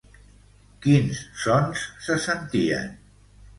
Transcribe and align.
Quins 0.85 1.19
sons 1.45 1.85
se 2.07 2.19
sentien? 2.25 2.91